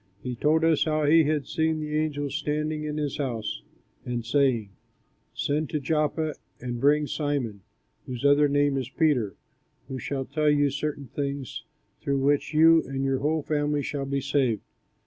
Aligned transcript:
He 0.23 0.35
told 0.35 0.63
us 0.63 0.85
how 0.85 1.05
he 1.05 1.25
had 1.25 1.45
seen 1.45 1.79
the 1.79 1.95
angel 1.95 2.31
standing 2.31 2.85
in 2.85 2.97
his 2.97 3.17
house, 3.17 3.61
and 4.03 4.25
saying, 4.25 4.71
'Send 5.31 5.69
to 5.69 5.79
Joppa, 5.79 6.33
and 6.59 6.79
bring 6.81 7.05
Simon, 7.05 7.61
whose 8.07 8.25
other 8.25 8.47
name 8.49 8.77
is 8.77 8.89
Peter, 8.89 9.35
who 9.87 9.99
shall 9.99 10.25
tell 10.25 10.49
you 10.49 10.71
certain 10.71 11.05
things 11.05 11.65
through 12.01 12.17
which 12.17 12.51
you 12.51 12.81
and 12.87 13.03
your 13.03 13.19
whole 13.19 13.43
family 13.43 13.83
shall 13.83 14.05
be 14.07 14.21
saved.' 14.21 14.63